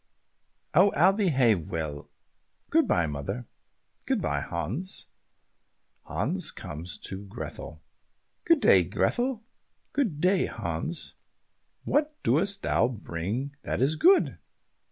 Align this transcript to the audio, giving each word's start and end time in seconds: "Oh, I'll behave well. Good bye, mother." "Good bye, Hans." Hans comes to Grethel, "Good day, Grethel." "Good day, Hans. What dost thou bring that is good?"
"Oh, 0.73 0.89
I'll 0.95 1.13
behave 1.13 1.69
well. 1.69 2.09
Good 2.71 2.87
bye, 2.87 3.05
mother." 3.05 3.45
"Good 4.07 4.19
bye, 4.19 4.39
Hans." 4.41 5.09
Hans 6.05 6.49
comes 6.49 6.97
to 6.97 7.23
Grethel, 7.27 7.83
"Good 8.43 8.61
day, 8.61 8.83
Grethel." 8.83 9.43
"Good 9.93 10.19
day, 10.19 10.47
Hans. 10.47 11.13
What 11.83 12.15
dost 12.23 12.63
thou 12.63 12.87
bring 12.87 13.55
that 13.61 13.79
is 13.79 13.95
good?" 13.95 14.39